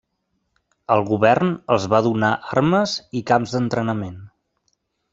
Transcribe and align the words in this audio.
El 0.95 1.05
govern 1.09 1.51
els 1.75 1.85
va 1.95 2.01
donar 2.07 2.33
armes 2.57 2.97
i 3.21 3.25
camps 3.33 3.57
d'entrenament. 3.59 4.21